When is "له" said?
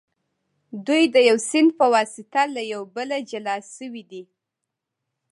2.55-2.61